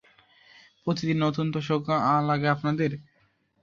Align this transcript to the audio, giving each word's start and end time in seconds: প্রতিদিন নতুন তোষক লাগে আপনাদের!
প্রতিদিন 0.83 1.17
নতুন 1.19 1.45
তোষক 1.53 1.81
লাগে 2.29 2.47
আপনাদের! 2.47 2.91